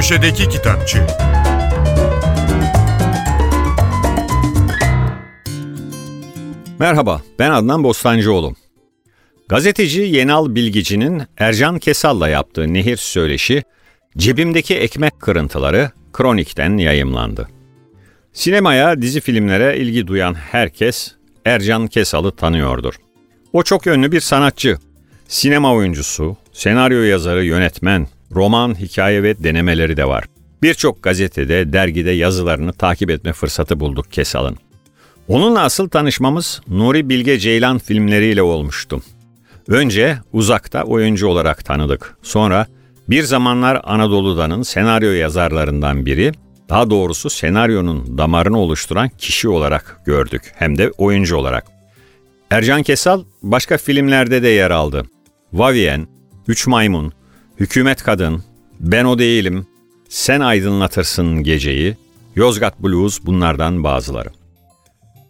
[0.00, 1.06] Köşedeki Kitapçı
[6.78, 8.54] Merhaba, ben Adnan Bostancıoğlu.
[9.48, 13.62] Gazeteci Yenal Bilgici'nin Ercan Kesal'la yaptığı nehir söyleşi,
[14.16, 17.48] Cebimdeki Ekmek Kırıntıları Kronik'ten yayımlandı.
[18.32, 21.12] Sinemaya, dizi filmlere ilgi duyan herkes
[21.44, 22.94] Ercan Kesal'ı tanıyordur.
[23.52, 24.78] O çok yönlü bir sanatçı.
[25.28, 30.24] Sinema oyuncusu, senaryo yazarı, yönetmen, roman, hikaye ve denemeleri de var.
[30.62, 34.56] Birçok gazetede, dergide yazılarını takip etme fırsatı bulduk Kesal'ın.
[35.28, 39.02] Onunla asıl tanışmamız Nuri Bilge Ceylan filmleriyle olmuştu.
[39.68, 42.16] Önce uzakta oyuncu olarak tanıdık.
[42.22, 42.66] Sonra
[43.08, 46.32] bir zamanlar Anadolu'danın senaryo yazarlarından biri,
[46.68, 50.52] daha doğrusu senaryonun damarını oluşturan kişi olarak gördük.
[50.54, 51.64] Hem de oyuncu olarak.
[52.50, 55.04] Ercan Kesal başka filmlerde de yer aldı.
[55.52, 56.08] Vavien,
[56.48, 57.12] Üç Maymun,
[57.60, 58.44] Hükümet Kadın,
[58.80, 59.66] Ben O Değilim,
[60.08, 61.96] Sen Aydınlatırsın Geceyi,
[62.34, 64.28] Yozgat Blues bunlardan bazıları.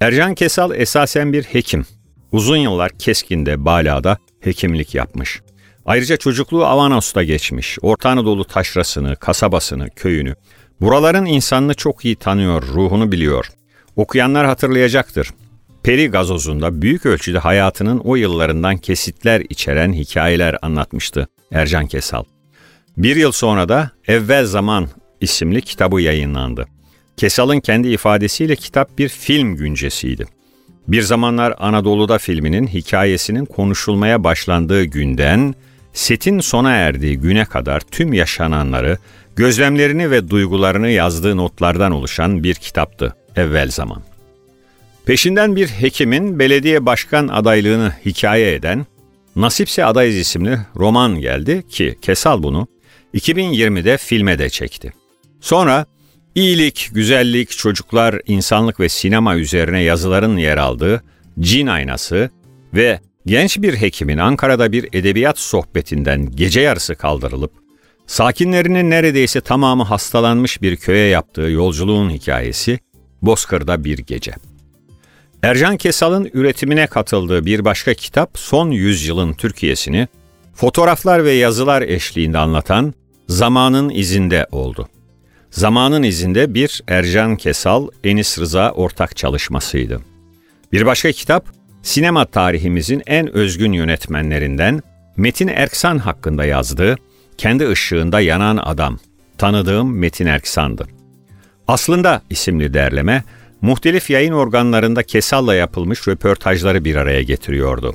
[0.00, 1.86] Ercan Kesal esasen bir hekim.
[2.32, 5.40] Uzun yıllar Keskin'de, Bala'da hekimlik yapmış.
[5.86, 7.78] Ayrıca çocukluğu Avanos'ta geçmiş.
[7.82, 10.34] Orta Anadolu taşrasını, kasabasını, köyünü.
[10.80, 13.46] Buraların insanını çok iyi tanıyor, ruhunu biliyor.
[13.96, 15.30] Okuyanlar hatırlayacaktır.
[15.82, 22.24] Peri gazozunda büyük ölçüde hayatının o yıllarından kesitler içeren hikayeler anlatmıştı Ercan Kesal.
[22.96, 24.88] Bir yıl sonra da Evvel Zaman
[25.20, 26.66] isimli kitabı yayınlandı.
[27.16, 30.26] Kesal'ın kendi ifadesiyle kitap bir film güncesiydi.
[30.88, 35.54] Bir zamanlar Anadolu'da filminin hikayesinin konuşulmaya başlandığı günden
[35.92, 38.98] setin sona erdiği güne kadar tüm yaşananları,
[39.36, 44.11] gözlemlerini ve duygularını yazdığı notlardan oluşan bir kitaptı evvel zaman.
[45.06, 48.86] Peşinden bir hekimin belediye başkan adaylığını hikaye eden
[49.36, 52.66] Nasipse Adayız isimli roman geldi ki Kesal bunu
[53.14, 54.92] 2020'de filme de çekti.
[55.40, 55.86] Sonra
[56.34, 61.02] iyilik, güzellik, çocuklar, insanlık ve sinema üzerine yazıların yer aldığı
[61.40, 62.30] Cin Aynası
[62.74, 67.52] ve genç bir hekimin Ankara'da bir edebiyat sohbetinden gece yarısı kaldırılıp
[68.06, 72.78] sakinlerinin neredeyse tamamı hastalanmış bir köye yaptığı yolculuğun hikayesi
[73.22, 74.32] Bozkır'da bir gece.
[75.42, 80.08] Ercan Kesal'ın üretimine katıldığı bir başka kitap son yüzyılın Türkiye'sini
[80.54, 82.94] fotoğraflar ve yazılar eşliğinde anlatan
[83.28, 84.88] Zamanın izinde oldu.
[85.50, 90.00] Zamanın izinde bir Ercan Kesal, Enis Rıza ortak çalışmasıydı.
[90.72, 91.46] Bir başka kitap,
[91.82, 94.82] sinema tarihimizin en özgün yönetmenlerinden
[95.16, 96.96] Metin Erksan hakkında yazdığı
[97.38, 98.98] Kendi ışığında Yanan Adam,
[99.38, 100.86] tanıdığım Metin Erksan'dı.
[101.68, 103.24] Aslında isimli derleme,
[103.62, 107.94] muhtelif yayın organlarında Kesal'la yapılmış röportajları bir araya getiriyordu.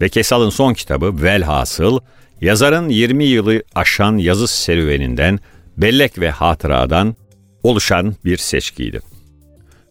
[0.00, 1.98] Ve Kesal'ın son kitabı Velhasıl,
[2.40, 5.38] yazarın 20 yılı aşan yazı serüveninden,
[5.76, 7.16] bellek ve hatıradan
[7.62, 9.00] oluşan bir seçkiydi.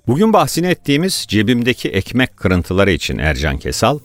[0.08, 4.00] Bugün bahsini ettiğimiz cebimdeki ekmek kırıntıları için Ercan Kesal,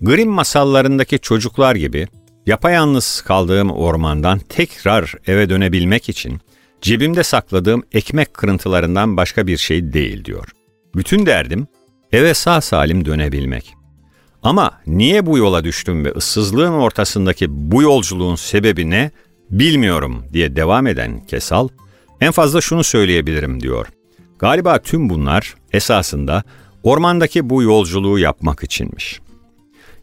[0.00, 2.08] Grimm masallarındaki çocuklar gibi
[2.46, 6.40] yapayalnız kaldığım ormandan tekrar eve dönebilmek için
[6.80, 10.48] cebimde sakladığım ekmek kırıntılarından başka bir şey değil diyor.
[10.94, 11.66] Bütün derdim
[12.12, 13.74] eve sağ salim dönebilmek.
[14.42, 19.10] Ama niye bu yola düştüm ve ıssızlığın ortasındaki bu yolculuğun sebebi ne
[19.50, 21.68] bilmiyorum diye devam eden Kesal,
[22.20, 23.86] en fazla şunu söyleyebilirim diyor.
[24.38, 26.42] Galiba tüm bunlar esasında
[26.82, 29.20] ormandaki bu yolculuğu yapmak içinmiş.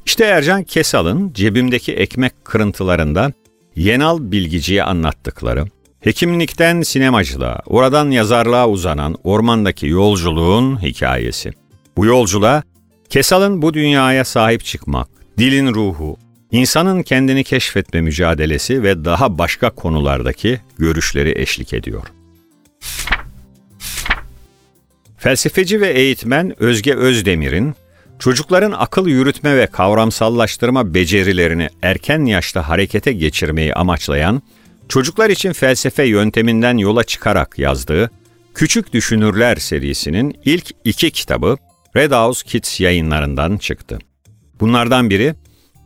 [0.05, 3.34] İşte Ercan Kesal'ın cebimdeki ekmek kırıntılarında
[3.75, 5.66] Yenal Bilgici'ye anlattıkları,
[6.03, 11.52] hekimlikten sinemacılığa, oradan yazarlığa uzanan ormandaki yolculuğun hikayesi.
[11.97, 12.64] Bu yolculuğa
[13.09, 16.18] Kesal'ın bu dünyaya sahip çıkmak, dilin ruhu,
[16.52, 22.03] insanın kendini keşfetme mücadelesi ve daha başka konulardaki görüşleri eşlik ediyor.
[25.18, 27.75] Felsefeci ve eğitmen Özge Özdemir'in
[28.20, 34.41] çocukların akıl yürütme ve kavramsallaştırma becerilerini erken yaşta harekete geçirmeyi amaçlayan,
[34.90, 38.12] çocuklar için felsefe yönteminden yola çıkarak yazdığı
[38.56, 41.58] Küçük Düşünürler serisinin ilk iki kitabı
[41.96, 44.00] Red House Kids yayınlarından çıktı.
[44.59, 45.35] Bunlardan biri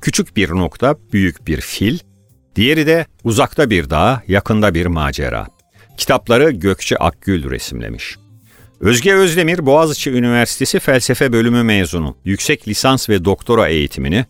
[0.01, 1.99] Küçük bir nokta, büyük bir fil,
[2.55, 5.47] diğeri de Uzakta bir dağ, yakında bir macera.
[5.97, 8.15] Kitapları Gökçe Akgül resimlemiş.
[8.79, 12.17] Özge Özdemir Boğaziçi Üniversitesi Felsefe Bölümü mezunu.
[12.25, 14.25] Yüksek lisans ve doktora eğitimini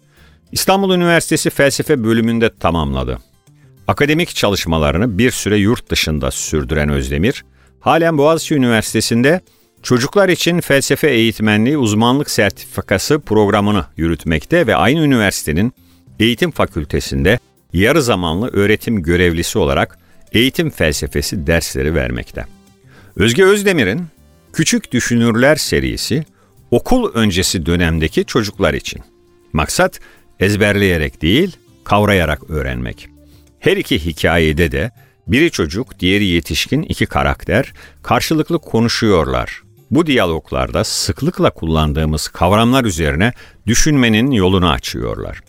[0.51, 3.19] İstanbul Üniversitesi Felsefe Bölümünde tamamladı.
[3.87, 7.45] Akademik çalışmalarını bir süre yurt dışında sürdüren Özdemir,
[7.79, 9.41] halen Boğaziçi Üniversitesi'nde
[9.83, 15.73] Çocuklar için felsefe eğitmenliği uzmanlık sertifikası programını yürütmekte ve aynı üniversitenin
[16.19, 17.39] eğitim fakültesinde
[17.73, 19.97] yarı zamanlı öğretim görevlisi olarak
[20.31, 22.45] eğitim felsefesi dersleri vermekte.
[23.15, 24.05] Özge Özdemir'in
[24.53, 26.25] Küçük Düşünürler serisi
[26.71, 29.01] okul öncesi dönemdeki çocuklar için.
[29.53, 29.99] Maksat
[30.39, 33.16] ezberleyerek değil, kavrayarak öğrenmek.
[33.67, 34.91] Her iki hikayede de
[35.27, 37.73] biri çocuk, diğeri yetişkin iki karakter
[38.03, 39.61] karşılıklı konuşuyorlar.
[39.91, 43.33] Bu diyaloglarda sıklıkla kullandığımız kavramlar üzerine
[43.65, 45.39] düşünmenin yolunu açıyorlar.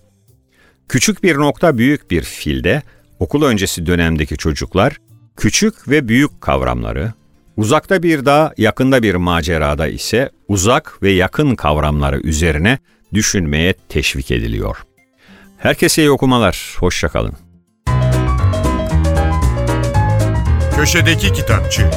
[0.88, 2.82] Küçük bir nokta büyük bir filde
[3.19, 4.97] okul öncesi dönemdeki çocuklar
[5.37, 7.12] küçük ve büyük kavramları,
[7.56, 12.79] uzakta bir dağ, yakında bir macerada ise uzak ve yakın kavramları üzerine
[13.15, 14.76] düşünmeye teşvik ediliyor.
[15.59, 17.47] Herkese iyi okumalar, hoşçakalın.
[20.78, 21.90] Köşedeki Kitapçı